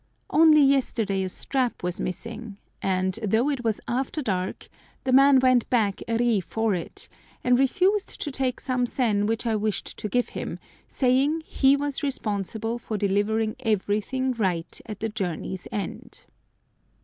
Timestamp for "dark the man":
4.23-5.37